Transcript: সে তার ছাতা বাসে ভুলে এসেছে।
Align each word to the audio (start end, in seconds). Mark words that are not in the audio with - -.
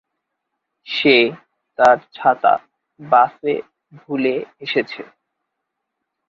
সে 0.87 1.15
তার 1.79 1.97
ছাতা 2.13 2.53
বাসে 2.99 3.53
ভুলে 3.99 4.35
এসেছে। 4.59 5.01